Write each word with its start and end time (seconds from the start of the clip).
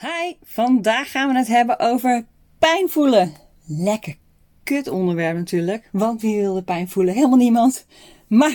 Hi, 0.00 0.34
vandaag 0.42 1.10
gaan 1.10 1.28
we 1.28 1.38
het 1.38 1.48
hebben 1.48 1.78
over 1.78 2.26
pijn 2.58 2.88
voelen. 2.88 3.32
Lekker 3.66 4.16
kut 4.64 4.88
onderwerp 4.88 5.36
natuurlijk, 5.36 5.88
want 5.92 6.20
wie 6.20 6.40
wil 6.40 6.54
de 6.54 6.62
pijn 6.62 6.88
voelen? 6.88 7.14
Helemaal 7.14 7.36
niemand. 7.38 7.86
Maar 8.26 8.52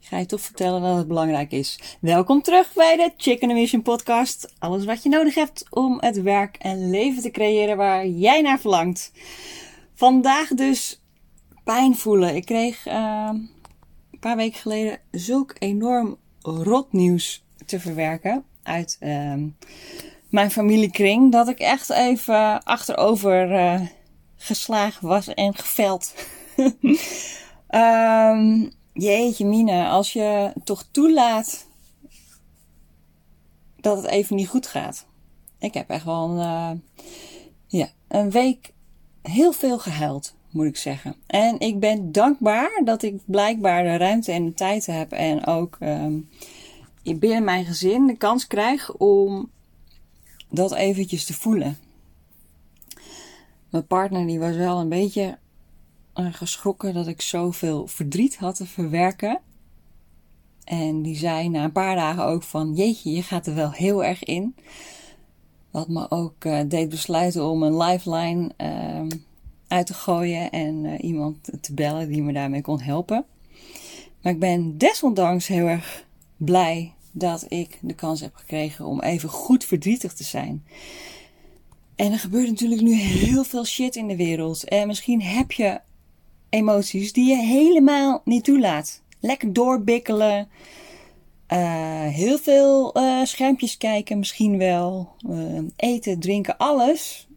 ik 0.00 0.06
ga 0.06 0.18
je 0.18 0.26
toch 0.26 0.40
vertellen 0.40 0.82
dat 0.82 0.96
het 0.96 1.08
belangrijk 1.08 1.52
is. 1.52 1.96
Welkom 2.00 2.42
terug 2.42 2.72
bij 2.74 2.96
de 2.96 3.12
Chicken 3.16 3.52
Mission 3.52 3.82
podcast. 3.82 4.54
Alles 4.58 4.84
wat 4.84 5.02
je 5.02 5.08
nodig 5.08 5.34
hebt 5.34 5.64
om 5.70 5.96
het 6.00 6.22
werk 6.22 6.56
en 6.56 6.90
leven 6.90 7.22
te 7.22 7.30
creëren 7.30 7.76
waar 7.76 8.06
jij 8.06 8.40
naar 8.40 8.60
verlangt. 8.60 9.12
Vandaag 9.94 10.48
dus 10.48 11.02
pijn 11.64 11.96
voelen. 11.96 12.36
Ik 12.36 12.44
kreeg 12.44 12.86
uh, 12.86 13.30
een 14.10 14.18
paar 14.20 14.36
weken 14.36 14.60
geleden 14.60 14.98
zulk 15.10 15.54
enorm 15.58 16.16
rot 16.42 16.92
nieuws 16.92 17.44
te 17.66 17.80
verwerken 17.80 18.44
uit... 18.62 18.96
Uh, 19.00 19.34
mijn 20.30 20.50
familiekring, 20.50 21.32
dat 21.32 21.48
ik 21.48 21.58
echt 21.58 21.90
even 21.90 22.62
achterover 22.62 23.50
uh, 23.50 23.80
geslagen 24.36 25.08
was 25.08 25.34
en 25.34 25.54
geveld. 25.54 26.14
um, 27.70 28.70
jeetje 28.92 29.44
mine, 29.44 29.88
als 29.88 30.12
je 30.12 30.52
toch 30.64 30.84
toelaat 30.90 31.66
dat 33.80 33.96
het 33.96 34.06
even 34.06 34.36
niet 34.36 34.48
goed 34.48 34.66
gaat. 34.66 35.06
Ik 35.58 35.74
heb 35.74 35.90
echt 35.90 36.04
wel 36.04 36.30
een, 36.30 36.36
uh, 36.36 36.70
ja, 37.66 37.88
een 38.08 38.30
week 38.30 38.72
heel 39.22 39.52
veel 39.52 39.78
gehuild, 39.78 40.34
moet 40.50 40.66
ik 40.66 40.76
zeggen. 40.76 41.14
En 41.26 41.60
ik 41.60 41.80
ben 41.80 42.12
dankbaar 42.12 42.80
dat 42.84 43.02
ik 43.02 43.20
blijkbaar 43.24 43.82
de 43.82 43.96
ruimte 43.96 44.32
en 44.32 44.44
de 44.44 44.54
tijd 44.54 44.86
heb 44.86 45.12
en 45.12 45.46
ook 45.46 45.76
um, 45.80 46.28
binnen 47.02 47.44
mijn 47.44 47.64
gezin 47.64 48.06
de 48.06 48.16
kans 48.16 48.46
krijg 48.46 48.92
om 48.92 49.50
dat 50.50 50.74
eventjes 50.74 51.24
te 51.24 51.34
voelen. 51.34 51.78
Mijn 53.70 53.86
partner 53.86 54.26
die 54.26 54.38
was 54.38 54.56
wel 54.56 54.80
een 54.80 54.88
beetje 54.88 55.38
uh, 56.14 56.26
geschrokken 56.30 56.94
dat 56.94 57.06
ik 57.06 57.20
zoveel 57.20 57.86
verdriet 57.86 58.36
had 58.36 58.56
te 58.56 58.66
verwerken. 58.66 59.40
En 60.64 61.02
die 61.02 61.16
zei 61.16 61.48
na 61.48 61.64
een 61.64 61.72
paar 61.72 61.96
dagen 61.96 62.24
ook 62.24 62.42
van, 62.42 62.74
jeetje, 62.74 63.10
je 63.10 63.22
gaat 63.22 63.46
er 63.46 63.54
wel 63.54 63.70
heel 63.70 64.04
erg 64.04 64.24
in. 64.24 64.54
Wat 65.70 65.88
me 65.88 66.10
ook 66.10 66.44
uh, 66.44 66.60
deed 66.68 66.88
besluiten 66.88 67.44
om 67.48 67.62
een 67.62 67.76
lifeline 67.76 68.50
uh, 68.58 69.18
uit 69.68 69.86
te 69.86 69.94
gooien 69.94 70.50
en 70.50 70.84
uh, 70.84 71.02
iemand 71.02 71.50
te 71.60 71.74
bellen 71.74 72.08
die 72.08 72.22
me 72.22 72.32
daarmee 72.32 72.62
kon 72.62 72.80
helpen. 72.80 73.24
Maar 74.22 74.32
ik 74.32 74.38
ben 74.38 74.78
desondanks 74.78 75.46
heel 75.46 75.66
erg 75.66 76.04
blij 76.36 76.94
dat 77.12 77.46
ik 77.48 77.78
de 77.80 77.94
kans 77.94 78.20
heb 78.20 78.34
gekregen 78.34 78.84
om 78.84 79.00
even 79.00 79.28
goed 79.28 79.64
verdrietig 79.64 80.12
te 80.12 80.24
zijn. 80.24 80.64
En 81.96 82.12
er 82.12 82.18
gebeurt 82.18 82.48
natuurlijk 82.48 82.80
nu 82.80 82.92
heel 82.94 83.44
veel 83.44 83.64
shit 83.64 83.96
in 83.96 84.06
de 84.06 84.16
wereld. 84.16 84.64
En 84.64 84.86
misschien 84.86 85.22
heb 85.22 85.52
je 85.52 85.80
emoties 86.48 87.12
die 87.12 87.28
je 87.28 87.36
helemaal 87.36 88.22
niet 88.24 88.44
toelaat. 88.44 89.02
Lekker 89.20 89.52
doorbikkelen. 89.52 90.48
Uh, 91.52 92.06
heel 92.06 92.38
veel 92.38 92.98
uh, 92.98 93.24
schermpjes 93.24 93.76
kijken, 93.76 94.18
misschien 94.18 94.58
wel. 94.58 95.08
Uh, 95.28 95.62
eten, 95.76 96.20
drinken, 96.20 96.56
alles 96.56 97.28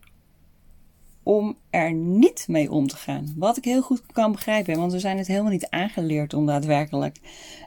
om 1.23 1.57
er 1.69 1.93
niet 1.93 2.45
mee 2.47 2.71
om 2.71 2.87
te 2.87 2.95
gaan. 2.95 3.33
Wat 3.37 3.57
ik 3.57 3.63
heel 3.63 3.81
goed 3.81 4.01
kan 4.11 4.31
begrijpen, 4.31 4.77
want 4.77 4.91
we 4.91 4.99
zijn 4.99 5.17
het 5.17 5.27
helemaal 5.27 5.51
niet 5.51 5.69
aangeleerd 5.69 6.33
om 6.33 6.45
daadwerkelijk 6.45 7.17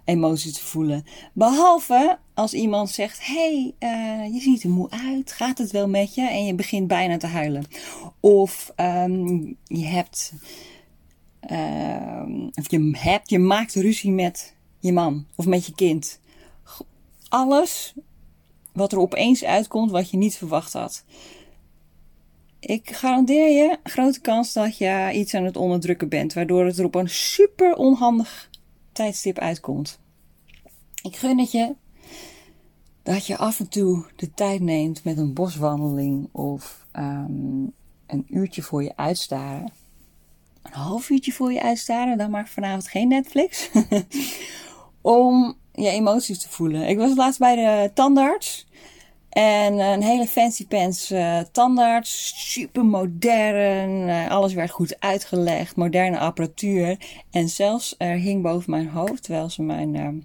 emoties 0.04 0.52
te 0.52 0.64
voelen. 0.64 1.04
Behalve 1.32 2.18
als 2.34 2.54
iemand 2.54 2.90
zegt: 2.90 3.26
hey, 3.26 3.74
uh, 3.80 4.34
je 4.34 4.40
ziet 4.40 4.62
er 4.62 4.70
moe 4.70 4.90
uit, 4.90 5.32
gaat 5.32 5.58
het 5.58 5.70
wel 5.70 5.88
met 5.88 6.14
je? 6.14 6.28
En 6.28 6.44
je 6.44 6.54
begint 6.54 6.86
bijna 6.86 7.16
te 7.16 7.26
huilen. 7.26 7.64
Of 8.20 8.72
um, 8.76 9.56
je 9.64 9.84
hebt. 9.84 10.32
Uh, 11.50 12.22
of 12.54 12.70
je 12.70 12.96
hebt, 12.98 13.30
je 13.30 13.38
maakt 13.38 13.74
ruzie 13.74 14.12
met 14.12 14.54
je 14.80 14.92
man 14.92 15.26
of 15.34 15.46
met 15.46 15.66
je 15.66 15.74
kind. 15.74 16.20
Alles 17.28 17.94
wat 18.72 18.92
er 18.92 18.98
opeens 18.98 19.44
uitkomt 19.44 19.90
wat 19.90 20.10
je 20.10 20.16
niet 20.16 20.36
verwacht 20.36 20.72
had. 20.72 21.04
Ik 22.66 22.90
garandeer 22.90 23.50
je, 23.50 23.78
grote 23.82 24.20
kans 24.20 24.52
dat 24.52 24.78
je 24.78 25.10
iets 25.14 25.34
aan 25.34 25.44
het 25.44 25.56
onderdrukken 25.56 26.08
bent, 26.08 26.32
waardoor 26.32 26.64
het 26.66 26.78
er 26.78 26.84
op 26.84 26.94
een 26.94 27.08
super 27.08 27.74
onhandig 27.74 28.50
tijdstip 28.92 29.38
uitkomt. 29.38 30.00
Ik 31.02 31.16
gun 31.16 31.38
het 31.38 31.52
je 31.52 31.74
dat 33.02 33.26
je 33.26 33.36
af 33.36 33.60
en 33.60 33.68
toe 33.68 34.04
de 34.16 34.34
tijd 34.34 34.60
neemt 34.60 35.04
met 35.04 35.18
een 35.18 35.32
boswandeling 35.34 36.28
of 36.32 36.86
um, 36.92 37.72
een 38.06 38.26
uurtje 38.28 38.62
voor 38.62 38.82
je 38.82 38.96
uitstaren. 38.96 39.72
Een 40.62 40.72
half 40.72 41.10
uurtje 41.10 41.32
voor 41.32 41.52
je 41.52 41.62
uitstaren, 41.62 42.18
dan 42.18 42.30
maar 42.30 42.48
vanavond 42.48 42.88
geen 42.88 43.08
Netflix. 43.08 43.70
Om 45.00 45.56
je 45.72 45.88
emoties 45.88 46.38
te 46.38 46.48
voelen. 46.48 46.88
Ik 46.88 46.96
was 46.96 47.16
laatst 47.16 47.38
bij 47.38 47.56
de 47.56 47.90
tandarts. 47.94 48.55
En 49.28 49.78
een 49.78 50.02
hele 50.02 50.26
fancy 50.26 50.66
pants 50.66 51.12
uh, 51.12 51.40
tandarts, 51.52 52.32
super 52.52 52.84
modern, 52.84 54.08
uh, 54.08 54.30
alles 54.30 54.54
werd 54.54 54.70
goed 54.70 55.00
uitgelegd, 55.00 55.76
moderne 55.76 56.18
apparatuur. 56.18 56.98
En 57.30 57.48
zelfs 57.48 57.94
er 57.98 58.16
hing 58.16 58.42
boven 58.42 58.70
mijn 58.70 58.88
hoofd, 58.88 59.22
terwijl 59.22 59.50
ze 59.50 59.62
mijn 59.62 60.24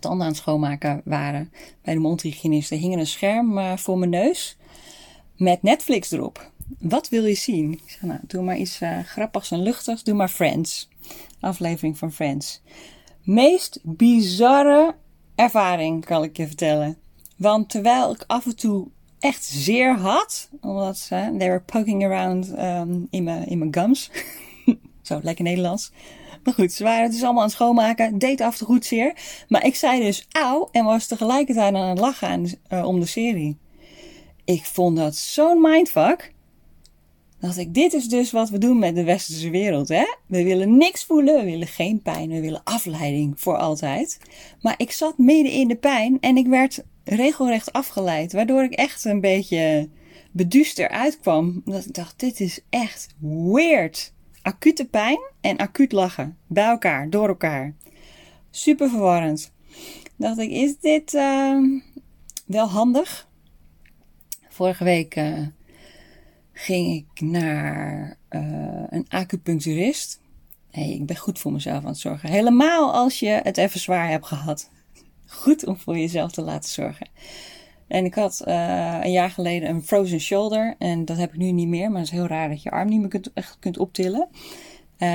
tanden 0.00 0.26
aan 0.26 0.32
het 0.32 0.36
schoonmaken 0.36 1.00
waren 1.04 1.52
bij 1.82 1.94
de 1.94 2.00
mondhygiënist, 2.00 2.70
er 2.70 2.78
hing 2.78 2.96
een 2.96 3.06
scherm 3.06 3.78
voor 3.78 3.98
mijn 3.98 4.10
neus 4.10 4.56
met 5.36 5.62
Netflix 5.62 6.10
erop. 6.10 6.50
Wat 6.78 7.08
wil 7.08 7.24
je 7.24 7.34
zien? 7.34 7.72
Ik 7.72 7.90
zei, 7.90 8.10
nou, 8.10 8.20
doe 8.26 8.42
maar 8.42 8.56
iets 8.56 8.80
grappigs 9.04 9.50
en 9.50 9.62
luchtigs, 9.62 10.02
doe 10.04 10.14
maar 10.14 10.28
Friends. 10.28 10.88
Aflevering 11.40 11.98
van 11.98 12.12
Friends. 12.12 12.62
Meest 13.22 13.80
bizarre 13.82 14.94
ervaring, 15.34 16.04
kan 16.04 16.22
ik 16.22 16.36
je 16.36 16.46
vertellen. 16.46 16.98
Want 17.36 17.70
terwijl 17.70 18.12
ik 18.12 18.24
af 18.26 18.46
en 18.46 18.56
toe 18.56 18.88
echt 19.18 19.44
zeer 19.44 19.96
had, 19.96 20.48
omdat 20.60 20.98
ze, 20.98 21.34
they 21.38 21.48
were 21.48 21.60
poking 21.60 22.04
around 22.04 22.58
um, 22.58 23.06
in 23.10 23.24
mijn 23.24 23.46
in 23.46 23.68
gums. 23.70 24.10
Zo, 25.02 25.20
lekker 25.22 25.44
Nederlands. 25.44 25.92
Maar 26.44 26.54
goed, 26.54 26.72
ze 26.72 26.84
waren 26.84 27.02
het 27.02 27.12
dus 27.12 27.22
allemaal 27.22 27.42
aan 27.42 27.48
het 27.48 27.56
schoonmaken. 27.56 28.18
Deed 28.18 28.40
af 28.40 28.60
en 28.60 28.66
toe 28.66 28.78
zeer. 28.80 29.14
Maar 29.48 29.64
ik 29.64 29.74
zei 29.74 30.00
dus 30.00 30.26
auw 30.30 30.68
en 30.72 30.84
was 30.84 31.06
tegelijkertijd 31.06 31.74
aan 31.74 31.88
het 31.88 31.98
lachen 31.98 32.60
uh, 32.72 32.86
om 32.86 33.00
de 33.00 33.06
serie. 33.06 33.56
Ik 34.44 34.64
vond 34.64 34.96
dat 34.96 35.16
zo'n 35.16 35.60
mindfuck. 35.60 36.34
Dat 37.40 37.56
ik, 37.56 37.74
dit 37.74 37.92
is 37.92 38.08
dus 38.08 38.30
wat 38.30 38.48
we 38.48 38.58
doen 38.58 38.78
met 38.78 38.94
de 38.94 39.04
westerse 39.04 39.50
wereld, 39.50 39.88
hè? 39.88 40.04
We 40.26 40.44
willen 40.44 40.76
niks 40.76 41.04
voelen, 41.04 41.36
we 41.36 41.44
willen 41.44 41.66
geen 41.66 42.02
pijn, 42.02 42.30
we 42.30 42.40
willen 42.40 42.64
afleiding 42.64 43.40
voor 43.40 43.56
altijd. 43.56 44.18
Maar 44.60 44.74
ik 44.76 44.92
zat 44.92 45.18
midden 45.18 45.52
in 45.52 45.68
de 45.68 45.76
pijn 45.76 46.18
en 46.20 46.36
ik 46.36 46.46
werd 46.46 46.82
regelrecht 47.06 47.72
afgeleid. 47.72 48.32
Waardoor 48.32 48.62
ik 48.62 48.72
echt 48.72 49.04
een 49.04 49.20
beetje 49.20 49.88
beduust 50.30 50.78
eruit 50.78 51.20
kwam. 51.20 51.62
Omdat 51.64 51.84
ik 51.84 51.94
dacht, 51.94 52.20
dit 52.20 52.40
is 52.40 52.60
echt 52.70 53.14
weird. 53.18 54.12
Acute 54.42 54.84
pijn 54.84 55.18
en 55.40 55.56
acuut 55.56 55.92
lachen. 55.92 56.36
Bij 56.46 56.64
elkaar, 56.64 57.10
door 57.10 57.28
elkaar. 57.28 57.74
Super 58.50 58.88
verwarrend. 58.88 59.52
Dacht 60.16 60.38
ik, 60.38 60.50
is 60.50 60.78
dit 60.78 61.14
uh, 61.14 61.80
wel 62.46 62.66
handig? 62.68 63.28
Vorige 64.48 64.84
week 64.84 65.16
uh, 65.16 65.46
ging 66.52 66.94
ik 66.94 67.20
naar 67.20 68.16
uh, 68.30 68.84
een 68.88 69.06
acupuncturist. 69.08 70.20
Ik 70.70 71.06
ben 71.06 71.16
goed 71.16 71.38
voor 71.38 71.52
mezelf 71.52 71.82
aan 71.82 71.90
het 71.90 71.98
zorgen. 71.98 72.28
Helemaal 72.28 72.92
als 72.92 73.18
je 73.18 73.40
het 73.42 73.56
even 73.56 73.80
zwaar 73.80 74.08
hebt 74.08 74.26
gehad 74.26 74.70
goed 75.26 75.66
om 75.66 75.76
voor 75.76 75.98
jezelf 75.98 76.32
te 76.32 76.42
laten 76.42 76.70
zorgen. 76.70 77.08
En 77.86 78.04
ik 78.04 78.14
had 78.14 78.42
uh, 78.46 78.98
een 79.02 79.10
jaar 79.10 79.30
geleden 79.30 79.68
een 79.68 79.82
frozen 79.82 80.20
shoulder. 80.20 80.74
En 80.78 81.04
dat 81.04 81.16
heb 81.16 81.32
ik 81.32 81.38
nu 81.38 81.50
niet 81.50 81.68
meer. 81.68 81.90
Maar 81.90 82.00
het 82.00 82.08
is 82.08 82.16
heel 82.16 82.26
raar 82.26 82.48
dat 82.48 82.62
je 82.62 82.70
arm 82.70 82.88
niet 82.88 83.00
meer 83.00 83.08
kunt, 83.08 83.32
echt 83.32 83.56
kunt 83.60 83.78
optillen. 83.78 84.28
Uh, 84.98 85.08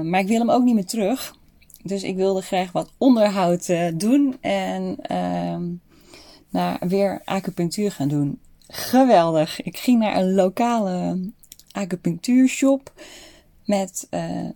maar 0.00 0.20
ik 0.20 0.26
wil 0.26 0.38
hem 0.38 0.50
ook 0.50 0.62
niet 0.62 0.74
meer 0.74 0.86
terug. 0.86 1.36
Dus 1.82 2.02
ik 2.02 2.16
wilde 2.16 2.42
graag 2.42 2.72
wat 2.72 2.92
onderhoud 2.98 3.68
uh, 3.68 3.88
doen. 3.94 4.36
En 4.40 4.96
naar 6.50 6.78
weer 6.88 7.20
acupunctuur 7.24 7.92
gaan 7.92 8.08
doen. 8.08 8.38
Geweldig. 8.68 9.62
Ik 9.62 9.78
ging 9.78 9.98
naar 9.98 10.16
een 10.16 10.34
lokale 10.34 11.20
acupunctuurshop. 11.72 12.92
Met 13.64 14.08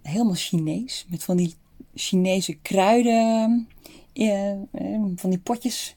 helemaal 0.02 0.34
Chinees. 0.34 1.06
Met 1.08 1.24
van 1.24 1.36
die 1.36 1.54
Chinese 1.94 2.54
kruiden 2.54 3.68
uh, 4.14 4.52
van 5.16 5.30
die 5.30 5.38
potjes 5.38 5.96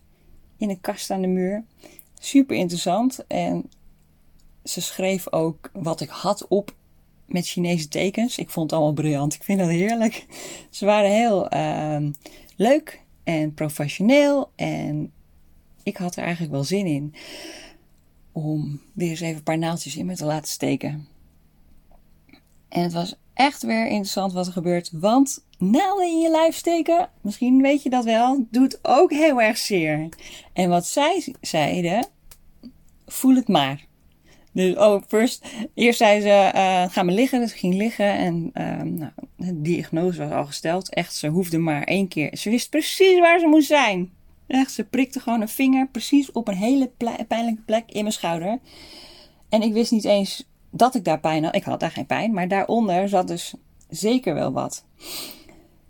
in 0.58 0.70
een 0.70 0.82
kast 0.82 1.12
aan 1.12 1.22
de 1.22 1.28
muur. 1.28 1.64
Super 2.20 2.56
interessant. 2.56 3.28
En 3.28 3.70
ze 4.64 4.82
schreef 4.82 5.32
ook 5.32 5.70
wat 5.74 6.02
ik 6.02 6.10
had 6.10 6.48
op 6.48 6.76
met 7.26 7.48
Chinese 7.48 7.88
tekens. 7.88 8.38
Ik 8.38 8.50
vond 8.50 8.70
het 8.70 8.80
allemaal 8.80 8.96
briljant. 8.96 9.34
Ik 9.34 9.44
vind 9.44 9.60
dat 9.60 9.70
heerlijk. 9.70 10.26
Ze 10.70 10.86
waren 10.86 11.12
heel 11.12 11.54
uh, 11.54 12.10
leuk 12.56 13.02
en 13.24 13.54
professioneel. 13.54 14.52
En 14.56 15.12
ik 15.84 15.98
had 15.98 16.16
er 16.16 16.24
eigenlijk 16.24 16.54
wel 16.54 16.64
zin 16.64 16.86
in. 16.86 17.14
om 18.32 18.82
weer 18.94 19.10
eens 19.10 19.20
even 19.20 19.36
een 19.36 19.44
paar 19.44 19.58
naaldjes 19.58 19.96
in 19.96 20.06
me 20.06 20.16
te 20.16 20.26
laten 20.26 20.50
steken. 20.50 21.08
En 22.70 22.84
het 22.84 22.94
was 22.94 23.16
echt 23.36 23.64
weer 23.64 23.86
interessant 23.86 24.34
wat 24.34 24.48
er 24.48 24.54
gebeurt, 24.54 24.90
want 24.94 25.46
naalden 25.58 26.06
in 26.06 26.20
je 26.20 26.30
lijf 26.30 26.56
steken, 26.56 27.10
misschien 27.22 27.62
weet 27.62 27.84
je 27.84 27.90
dat 27.90 28.04
wel, 28.04 28.48
doet 28.52 28.80
ook 28.82 29.12
heel 29.12 29.42
erg 29.42 29.58
zeer. 29.58 30.10
En 30.54 30.70
wat 30.70 30.88
zij 30.88 31.36
zeiden, 31.42 32.08
voel 33.06 33.36
het 33.36 33.48
maar. 33.48 33.86
Dus, 34.56 34.76
oh, 34.76 35.02
first, 35.08 35.46
eerst 35.74 35.98
zei 35.98 36.22
ze, 36.22 36.52
uh, 36.56 36.90
ga 36.90 37.04
maar 37.04 37.14
liggen. 37.14 37.40
Dus 37.40 37.54
ging 37.54 37.74
liggen 37.74 38.18
en 38.18 38.52
uh, 38.54 38.82
nou, 38.82 39.12
de 39.36 39.62
diagnose 39.62 40.24
was 40.24 40.32
al 40.32 40.46
gesteld. 40.46 40.94
Echt, 40.94 41.16
ze 41.16 41.28
hoefde 41.28 41.58
maar 41.58 41.84
één 41.84 42.08
keer. 42.08 42.38
Ze 42.38 42.50
wist 42.50 42.70
precies 42.70 43.20
waar 43.20 43.40
ze 43.40 43.48
moest 43.48 43.68
zijn. 43.68 44.12
Echt, 44.48 44.72
ze 44.72 44.84
prikte 44.84 45.20
gewoon 45.20 45.42
een 45.42 45.50
vinger 45.50 45.88
precies 45.88 46.32
op 46.32 46.48
een 46.48 46.56
hele 46.56 46.92
pijnlijke 47.28 47.62
plek 47.66 47.84
in 47.92 48.02
mijn 48.02 48.14
schouder. 48.14 48.60
En 49.50 49.62
ik 49.62 49.74
wist 49.74 49.92
niet 49.92 50.06
eens 50.06 50.48
dat 50.76 50.96
ik 50.96 51.04
daar 51.04 51.20
pijn 51.20 51.44
had. 51.44 51.56
Ik 51.56 51.64
had 51.64 51.80
daar 51.80 51.92
geen 51.92 52.06
pijn, 52.06 52.34
maar 52.34 52.48
daaronder 52.48 53.10
zat 53.10 53.28
dus 53.28 53.54
zeker 53.90 54.34
wel 54.34 54.52
wat. 54.52 54.86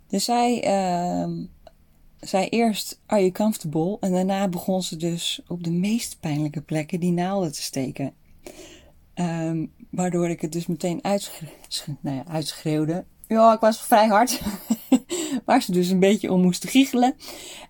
Dus 0.08 0.24
zij 0.24 0.64
uh, 0.64 1.32
zei 2.20 2.48
eerst, 2.48 3.00
are 3.06 3.20
you 3.20 3.32
comfortable? 3.32 3.96
En 4.00 4.12
daarna 4.12 4.48
begon 4.48 4.82
ze 4.82 4.96
dus 4.96 5.40
op 5.48 5.64
de 5.64 5.70
meest 5.70 6.20
pijnlijke 6.20 6.60
plekken 6.60 7.00
die 7.00 7.12
naalden 7.12 7.52
te 7.52 7.62
steken. 7.62 8.14
Um, 9.14 9.72
waardoor 9.90 10.28
ik 10.28 10.40
het 10.40 10.52
dus 10.52 10.66
meteen 10.66 11.00
nou 12.00 12.16
ja, 12.16 12.24
uitschreeuwde. 12.26 13.04
Ja, 13.26 13.52
ik 13.52 13.60
was 13.60 13.80
vrij 13.80 14.06
hard. 14.06 14.40
waar 15.44 15.62
ze 15.62 15.72
dus 15.72 15.88
een 15.88 16.00
beetje 16.00 16.32
om 16.32 16.40
moesten 16.42 16.68
giechelen. 16.68 17.14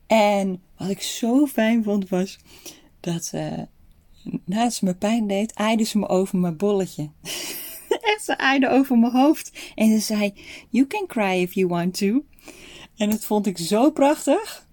En 0.06 0.62
wat 0.76 0.88
ik 0.88 1.02
zo 1.02 1.46
fijn 1.46 1.82
vond 1.82 2.08
was 2.08 2.38
dat 3.00 3.30
uh, 3.34 3.62
nadat 4.44 4.82
me 4.82 4.94
pijn 4.94 5.26
deed, 5.26 5.54
aaide 5.54 5.84
ze 5.84 5.98
me 5.98 6.08
over 6.08 6.38
mijn 6.38 6.56
bolletje. 6.56 7.10
Echt, 8.00 8.24
ze 8.24 8.38
aaide 8.38 8.68
over 8.68 8.98
mijn 8.98 9.12
hoofd. 9.12 9.52
En 9.74 9.88
ze 9.88 9.98
zei, 9.98 10.34
you 10.70 10.86
can 10.86 11.06
cry 11.06 11.40
if 11.42 11.52
you 11.52 11.66
want 11.66 11.98
to. 11.98 12.24
En 12.96 13.10
dat 13.10 13.24
vond 13.24 13.46
ik 13.46 13.58
zo 13.58 13.90
prachtig. 13.90 14.66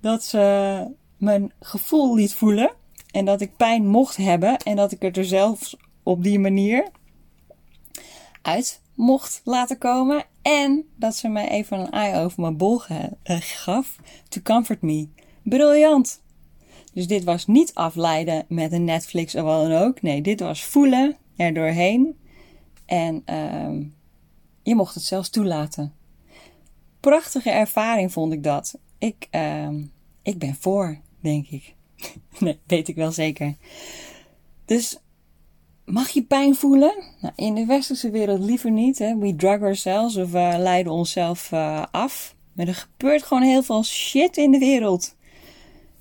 Dat 0.00 0.24
ze 0.24 0.86
mijn 1.16 1.52
gevoel 1.60 2.14
liet 2.14 2.34
voelen. 2.34 2.72
En 3.10 3.24
dat 3.24 3.40
ik 3.40 3.56
pijn 3.56 3.86
mocht 3.86 4.16
hebben. 4.16 4.56
En 4.56 4.76
dat 4.76 4.92
ik 4.92 5.02
het 5.02 5.16
er 5.16 5.24
zelfs 5.24 5.76
op 6.02 6.22
die 6.22 6.38
manier 6.38 6.88
uit 8.42 8.80
mocht 8.94 9.40
laten 9.44 9.78
komen. 9.78 10.24
En 10.42 10.84
dat 10.96 11.16
ze 11.16 11.28
mij 11.28 11.48
even 11.48 11.78
een 11.78 11.90
eye 11.90 12.24
over 12.24 12.40
mijn 12.40 12.56
bol 12.56 12.82
uh, 12.90 13.04
gaf. 13.40 13.96
To 14.28 14.40
comfort 14.40 14.82
me. 14.82 15.08
Briljant. 15.42 16.22
Dus 16.94 17.06
dit 17.06 17.24
was 17.24 17.46
niet 17.46 17.74
afleiden 17.74 18.44
met 18.48 18.72
een 18.72 18.84
Netflix 18.84 19.34
of 19.34 19.42
wat 19.42 19.68
dan 19.68 19.82
ook. 19.82 20.02
Nee, 20.02 20.22
dit 20.22 20.40
was 20.40 20.64
voelen 20.64 21.16
er 21.36 21.54
doorheen. 21.54 22.18
En 22.86 23.22
uh, 23.26 23.86
je 24.62 24.74
mocht 24.74 24.94
het 24.94 25.04
zelfs 25.04 25.28
toelaten. 25.28 25.94
Prachtige 27.00 27.50
ervaring 27.50 28.12
vond 28.12 28.32
ik 28.32 28.42
dat. 28.42 28.78
Ik, 28.98 29.28
uh, 29.30 29.68
ik 30.22 30.38
ben 30.38 30.56
voor, 30.60 30.98
denk 31.20 31.48
ik. 31.48 31.74
nee, 32.38 32.58
weet 32.66 32.88
ik 32.88 32.96
wel 32.96 33.12
zeker. 33.12 33.56
Dus 34.64 34.98
Mag 35.84 36.08
je 36.08 36.22
pijn 36.22 36.54
voelen? 36.54 36.94
Nou, 37.20 37.32
in 37.36 37.54
de 37.54 37.66
westerse 37.66 38.10
wereld 38.10 38.40
liever 38.40 38.70
niet. 38.70 38.98
Hè? 38.98 39.18
We 39.18 39.36
drug 39.36 39.60
ourselves 39.60 40.16
of 40.16 40.34
uh, 40.34 40.54
leiden 40.58 40.92
onszelf 40.92 41.50
uh, 41.52 41.82
af. 41.90 42.34
Maar 42.52 42.66
er 42.66 42.74
gebeurt 42.74 43.22
gewoon 43.22 43.42
heel 43.42 43.62
veel 43.62 43.84
shit 43.84 44.36
in 44.36 44.50
de 44.50 44.58
wereld. 44.58 45.14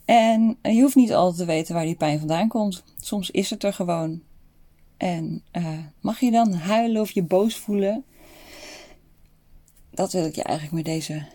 En 0.06 0.58
je 0.62 0.82
hoeft 0.82 0.96
niet 0.96 1.14
altijd 1.14 1.38
te 1.38 1.46
weten 1.46 1.76
waar 1.76 1.86
die 1.86 1.96
pijn 1.96 2.20
vandaan 2.20 2.48
komt. 2.48 2.84
Soms 3.02 3.32
is 3.32 3.50
het 3.50 3.64
er 3.64 3.74
gewoon. 3.74 4.22
En 4.98 5.44
uh, 5.52 5.80
mag 6.00 6.20
je 6.20 6.32
dan 6.32 6.54
huilen 6.54 7.02
of 7.02 7.12
je 7.12 7.24
boos 7.24 7.56
voelen? 7.56 8.04
Dat 9.92 10.12
wil 10.12 10.26
ik 10.26 10.36
je 10.36 10.44
eigenlijk 10.44 10.76
met 10.76 10.86
deze 10.86 11.26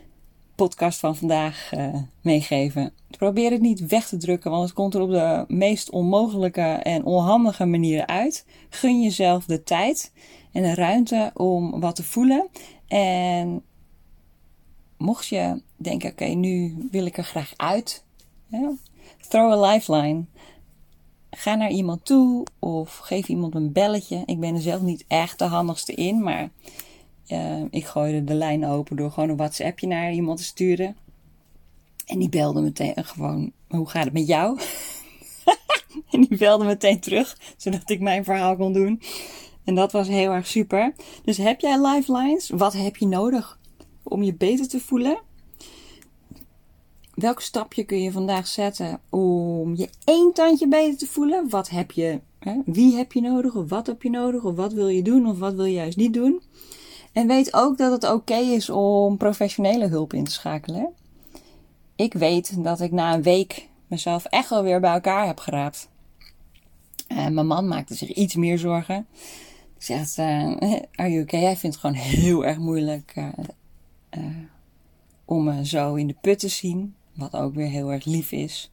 podcast 0.55 0.99
van 0.99 1.17
vandaag 1.17 1.73
uh, 1.75 1.97
meegeven. 2.23 2.93
Probeer 3.11 3.51
het 3.51 3.61
niet 3.61 3.87
weg 3.87 4.09
te 4.09 4.17
drukken, 4.17 4.51
want 4.51 4.63
het 4.63 4.73
komt 4.73 4.95
er 4.95 5.01
op 5.01 5.11
de 5.11 5.45
meest 5.49 5.91
onmogelijke 5.91 6.61
en 6.61 7.05
onhandige 7.05 7.65
manieren 7.65 8.09
uit. 8.09 8.47
Gun 8.69 9.03
jezelf 9.03 9.45
de 9.45 9.63
tijd 9.63 10.13
en 10.53 10.63
de 10.63 10.75
ruimte 10.75 11.31
om 11.35 11.81
wat 11.81 11.97
te 11.97 12.05
voelen. 12.05 12.49
En 12.87 13.63
mocht 14.97 15.27
je 15.27 15.63
denken: 15.77 16.11
oké, 16.11 16.25
nu 16.25 16.77
wil 16.91 17.07
ik 17.07 17.17
er 17.17 17.25
graag 17.25 17.53
uit. 17.57 18.05
Throw 19.29 19.53
a 19.53 19.71
lifeline. 19.71 20.25
Ga 21.31 21.55
naar 21.55 21.71
iemand 21.71 22.05
toe 22.05 22.47
of 22.59 22.97
geef 22.97 23.29
iemand 23.29 23.55
een 23.55 23.73
belletje. 23.73 24.23
Ik 24.27 24.41
ben 24.41 24.55
er 24.55 24.61
zelf 24.61 24.81
niet 24.81 25.05
echt 25.09 25.39
de 25.39 25.45
handigste 25.45 25.95
in, 25.95 26.23
maar 26.23 26.51
uh, 27.29 27.63
ik 27.71 27.85
gooide 27.85 28.25
de 28.25 28.35
lijn 28.35 28.67
open 28.67 28.97
door 28.97 29.11
gewoon 29.11 29.29
een 29.29 29.37
WhatsAppje 29.37 29.87
naar 29.87 30.13
iemand 30.13 30.39
te 30.39 30.45
sturen. 30.45 30.97
En 32.07 32.19
die 32.19 32.29
belde 32.29 32.61
meteen 32.61 33.05
gewoon, 33.05 33.53
hoe 33.69 33.89
gaat 33.89 34.05
het 34.05 34.13
met 34.13 34.27
jou? 34.27 34.59
en 36.11 36.21
die 36.21 36.39
belde 36.39 36.65
meteen 36.65 37.01
terug, 37.01 37.39
zodat 37.57 37.91
ik 37.91 38.01
mijn 38.01 38.25
verhaal 38.25 38.57
kon 38.57 38.73
doen. 38.73 39.03
En 39.65 39.75
dat 39.75 39.93
was 39.93 40.09
heel 40.09 40.31
erg 40.31 40.47
super. 40.47 40.95
Dus 41.25 41.37
heb 41.37 41.61
jij 41.61 41.81
lifelines? 41.87 42.51
Wat 42.51 42.73
heb 42.73 42.97
je 42.97 43.07
nodig 43.07 43.59
om 44.03 44.23
je 44.23 44.35
beter 44.35 44.69
te 44.69 44.81
voelen? 44.81 45.19
Welk 47.19 47.41
stapje 47.41 47.85
kun 47.85 48.03
je 48.03 48.13
vandaag 48.13 48.47
zetten 48.47 49.01
om 49.11 49.77
je 49.77 49.89
één 50.05 50.33
tandje 50.33 50.69
beter 50.69 50.99
te 50.99 51.07
voelen? 51.07 51.49
Wat 51.51 51.69
heb 51.69 51.91
je, 51.91 52.21
hè? 52.39 52.61
wie 52.65 52.97
heb 52.97 53.13
je 53.13 53.21
nodig? 53.21 53.55
Of 53.55 53.69
wat 53.69 53.87
heb 53.87 54.03
je 54.03 54.11
nodig? 54.11 54.45
Of 54.45 54.57
wat 54.57 54.73
wil 54.73 54.89
je 54.89 55.03
doen? 55.03 55.27
Of 55.27 55.39
wat 55.39 55.55
wil 55.55 55.65
je 55.65 55.75
juist 55.75 55.97
niet 55.97 56.15
doen? 56.15 56.43
En 57.13 57.27
weet 57.27 57.55
ook 57.55 57.79
dat 57.79 57.93
het 57.93 58.13
oké 58.13 58.37
is 58.37 58.71
om 58.71 59.17
professionele 59.17 59.87
hulp 59.87 60.13
in 60.13 60.25
te 60.25 60.31
schakelen. 60.31 60.89
Ik 61.97 62.13
weet 62.13 62.65
dat 62.65 62.81
ik 62.81 62.93
na 62.93 63.15
een 63.15 63.23
week 63.23 63.69
mezelf 63.87 64.25
echt 64.25 64.51
wel 64.51 64.63
weer 64.63 64.81
bij 64.81 64.93
elkaar 64.93 65.27
heb 65.27 65.39
geraapt. 65.39 65.89
Mijn 67.09 67.47
man 67.47 67.69
maakte 67.69 67.95
zich 67.95 68.13
iets 68.13 68.35
meer 68.35 68.59
zorgen. 68.59 69.07
Zegt, 69.79 70.19
uh, 70.19 70.25
are 70.95 71.11
you 71.11 71.23
okay? 71.23 71.41
Hij 71.41 71.57
vindt 71.57 71.77
het 71.77 71.85
gewoon 71.85 71.97
heel 71.97 72.45
erg 72.45 72.59
moeilijk 72.59 73.13
uh, 73.17 73.29
uh, 74.19 74.25
om 75.25 75.45
me 75.45 75.67
zo 75.67 75.95
in 75.95 76.07
de 76.07 76.17
put 76.21 76.39
te 76.39 76.49
zien. 76.49 76.97
Wat 77.19 77.33
ook 77.33 77.55
weer 77.55 77.69
heel 77.69 77.93
erg 77.93 78.05
lief 78.05 78.33
is. 78.33 78.71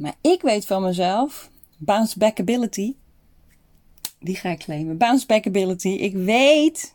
maar 0.00 0.14
ik 0.20 0.42
weet 0.42 0.66
van 0.66 0.82
mezelf, 0.82 1.50
bounce 1.78 2.18
back 2.18 2.40
ability 2.40 2.94
die 4.22 4.36
ga 4.36 4.48
ik 4.48 4.58
claimen. 4.58 4.96
Bounce 4.96 5.26
back 5.26 5.46
ability. 5.46 5.88
Ik 5.88 6.14
weet 6.14 6.94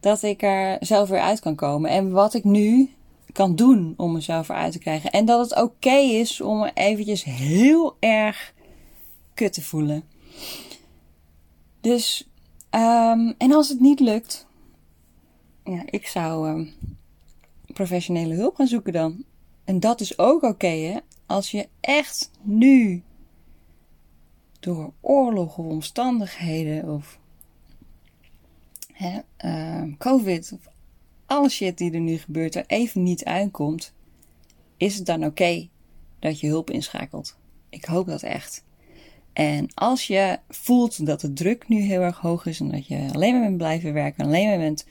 dat 0.00 0.22
ik 0.22 0.42
er 0.42 0.76
zelf 0.80 1.08
weer 1.08 1.20
uit 1.20 1.40
kan 1.40 1.54
komen. 1.54 1.90
En 1.90 2.10
wat 2.10 2.34
ik 2.34 2.44
nu 2.44 2.90
kan 3.32 3.56
doen 3.56 3.94
om 3.96 4.12
mezelf 4.12 4.48
eruit 4.48 4.72
te 4.72 4.78
krijgen. 4.78 5.10
En 5.10 5.24
dat 5.24 5.50
het 5.50 5.62
oké 5.62 5.96
is 5.96 6.40
om 6.40 6.58
me 6.58 6.70
eventjes 6.74 7.24
heel 7.24 7.96
erg 8.00 8.54
kut 9.34 9.52
te 9.52 9.62
voelen. 9.62 10.04
Dus, 11.80 12.28
um, 12.70 13.34
en 13.38 13.52
als 13.52 13.68
het 13.68 13.80
niet 13.80 14.00
lukt, 14.00 14.46
ja, 15.64 15.82
ik 15.86 16.06
zou 16.06 16.48
um, 16.48 16.72
professionele 17.74 18.34
hulp 18.34 18.54
gaan 18.54 18.66
zoeken 18.66 18.92
dan. 18.92 19.24
En 19.64 19.80
dat 19.80 20.00
is 20.00 20.18
ook 20.18 20.42
oké, 20.42 20.66
hè? 20.66 20.98
Als 21.26 21.50
je 21.50 21.68
echt 21.80 22.30
nu 22.42 23.02
door 24.60 24.92
oorlog 25.00 25.58
of 25.58 25.66
omstandigheden 25.66 26.94
of 26.94 27.18
hè, 28.92 29.20
uh, 29.44 29.94
COVID 29.98 30.52
of 30.52 30.72
alle 31.26 31.48
shit 31.48 31.78
die 31.78 31.92
er 31.92 32.00
nu 32.00 32.16
gebeurt 32.16 32.54
er 32.54 32.64
even 32.66 33.02
niet 33.02 33.24
uitkomt, 33.24 33.92
is 34.76 34.96
het 34.96 35.06
dan 35.06 35.24
oké 35.24 35.68
dat 36.18 36.40
je 36.40 36.46
hulp 36.46 36.70
inschakelt? 36.70 37.36
Ik 37.68 37.84
hoop 37.84 38.06
dat 38.06 38.22
echt. 38.22 38.64
En 39.32 39.68
als 39.74 40.06
je 40.06 40.38
voelt 40.48 41.06
dat 41.06 41.20
de 41.20 41.32
druk 41.32 41.68
nu 41.68 41.80
heel 41.80 42.00
erg 42.00 42.18
hoog 42.18 42.46
is 42.46 42.60
en 42.60 42.70
dat 42.70 42.86
je 42.86 43.08
alleen 43.12 43.32
maar 43.32 43.42
bent 43.42 43.56
blijven 43.56 43.92
werken, 43.92 44.24
alleen 44.24 44.48
maar 44.48 44.58
bent 44.58 44.86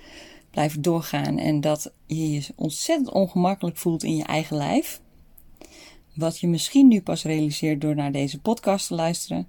blijven 0.54 0.82
doorgaan 0.82 1.38
en 1.38 1.62
dat 1.62 1.92
je 2.06 2.32
je 2.32 2.46
ontzettend 2.56 3.12
ongemakkelijk 3.12 3.78
voelt 3.78 4.04
in 4.04 4.16
je 4.16 4.24
eigen 4.24 4.58
lijf, 4.58 5.02
wat 6.16 6.40
je 6.40 6.48
misschien 6.48 6.88
nu 6.88 7.02
pas 7.02 7.24
realiseert 7.24 7.82
door 7.82 7.96
naar 7.96 8.12
deze 8.12 8.40
podcast 8.40 8.88
te 8.88 8.96
luisteren, 8.96 9.48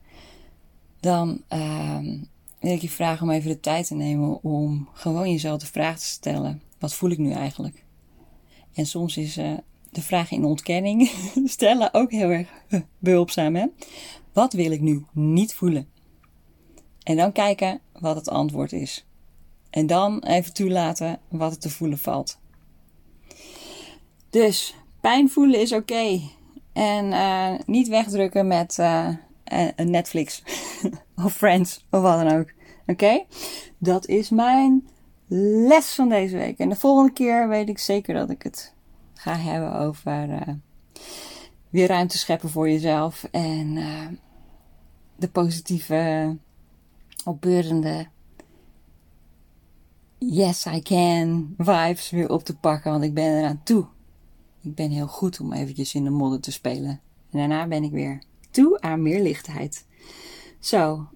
dan 1.01 1.43
uh, 1.53 1.99
wil 2.61 2.73
ik 2.73 2.81
je 2.81 2.89
vragen 2.89 3.27
om 3.27 3.33
even 3.33 3.51
de 3.51 3.61
tijd 3.61 3.87
te 3.87 3.95
nemen 3.95 4.43
om 4.43 4.89
gewoon 4.93 5.31
jezelf 5.31 5.61
de 5.61 5.67
vraag 5.67 5.99
te 5.99 6.07
stellen: 6.07 6.63
wat 6.79 6.95
voel 6.95 7.11
ik 7.11 7.19
nu 7.19 7.31
eigenlijk? 7.31 7.85
En 8.75 8.87
soms 8.87 9.17
is 9.17 9.39
uh, 9.39 9.53
de 9.91 10.03
vraag 10.03 10.31
in 10.31 10.45
ontkenning 10.45 11.11
stellen 11.45 11.95
ook 11.95 12.11
heel 12.11 12.31
erg 12.31 12.49
behulpzaam. 12.99 13.57
Hè? 13.57 13.67
Wat 14.33 14.53
wil 14.53 14.71
ik 14.71 14.81
nu 14.81 15.05
niet 15.13 15.55
voelen? 15.55 15.89
En 17.03 17.17
dan 17.17 17.33
kijken 17.33 17.81
wat 17.93 18.17
het 18.17 18.29
antwoord 18.29 18.73
is. 18.73 19.05
En 19.75 19.87
dan 19.87 20.19
even 20.19 20.53
toelaten 20.53 21.19
wat 21.29 21.53
er 21.53 21.59
te 21.59 21.71
voelen 21.71 21.99
valt. 21.99 22.39
Dus 24.31 24.75
pijn 25.01 25.31
voelen 25.31 25.61
is 25.61 25.73
oké. 25.73 26.21
En 26.73 27.05
uh, 27.07 27.55
niet 27.67 27.89
wegdrukken 27.89 28.47
met 28.47 28.79
uh, 28.81 29.09
een 29.77 29.91
Netflix 29.91 30.43
of 31.25 31.35
Friends 31.35 31.85
of 31.91 32.01
wat 32.01 32.25
dan 32.25 32.39
ook. 32.39 32.51
Oké? 32.87 33.25
Dat 33.79 34.07
is 34.07 34.31
mijn 34.31 34.89
les 35.69 35.95
van 35.95 36.09
deze 36.09 36.37
week. 36.37 36.59
En 36.59 36.69
de 36.69 36.77
volgende 36.77 37.13
keer 37.13 37.49
weet 37.49 37.69
ik 37.69 37.79
zeker 37.79 38.15
dat 38.15 38.31
ik 38.31 38.43
het 38.43 38.75
ga 39.15 39.37
hebben 39.37 39.75
over 39.79 40.29
weer 41.71 41.89
ruimte 41.89 42.19
scheppen 42.19 42.51
voor 42.51 42.71
jezelf. 42.71 43.25
En 43.31 43.75
de 45.17 45.29
positieve, 45.29 46.37
opbeurende 47.25 48.07
yes 50.31 50.67
I 50.67 50.83
can 50.83 51.55
vibes 51.59 52.11
weer 52.11 52.31
op 52.31 52.45
te 52.45 52.57
pakken. 52.57 52.91
Want 52.91 53.05
ik 53.05 53.15
ben 53.15 53.39
eraan 53.39 53.61
toe. 53.65 53.87
Ik 54.63 54.75
ben 54.75 54.91
heel 54.91 55.07
goed 55.07 55.41
om 55.41 55.53
eventjes 55.53 55.95
in 55.95 56.05
de 56.05 56.11
modder 56.11 56.41
te 56.41 56.53
spelen. 56.53 57.01
En 57.31 57.39
daarna 57.39 57.67
ben 57.67 57.83
ik 57.83 57.91
weer 57.91 58.23
toe 58.51 58.81
aan 58.81 59.03
meer 59.03 59.23
lichtheid. 59.23 59.87
Zo. 60.61 61.09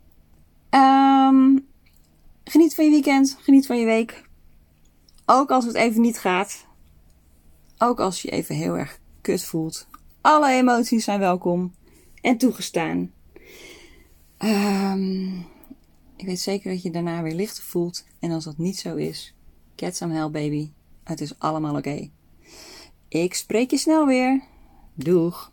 Um, 0.71 1.67
geniet 2.45 2.75
van 2.75 2.85
je 2.85 2.91
weekend. 2.91 3.37
Geniet 3.41 3.67
van 3.67 3.79
je 3.79 3.85
week. 3.85 4.29
Ook 5.27 5.51
als 5.51 5.65
het 5.65 5.75
even 5.75 6.01
niet 6.01 6.19
gaat. 6.19 6.67
Ook 7.79 8.01
als 8.01 8.23
je 8.23 8.31
even 8.31 8.55
heel 8.55 8.79
erg 8.79 8.99
kut 9.21 9.45
voelt. 9.45 9.89
Alle 10.21 10.51
emoties 10.51 11.05
zijn 11.05 11.21
welkom 11.21 11.75
en 12.21 12.39
toegestaan. 12.39 13.13
Um, 14.39 15.47
ik 16.19 16.27
weet 16.27 16.41
zeker 16.41 16.71
dat 16.71 16.83
je 16.83 16.91
daarna 16.91 17.23
weer 17.23 17.35
lichter 17.35 17.65
voelt. 17.65 18.05
En 18.19 18.31
als 18.31 18.45
dat 18.45 18.59
niet 18.59 18.79
zo 18.79 18.95
is, 18.95 19.35
get 19.77 19.97
some 19.97 20.15
help 20.15 20.33
baby. 20.33 20.71
Het 21.05 21.21
is 21.21 21.39
allemaal 21.39 21.77
oké. 21.77 22.11
Ik 23.09 23.35
spreek 23.35 23.71
je 23.71 23.79
snel 23.79 24.07
weer. 24.07 24.43
Doeg! 24.95 25.53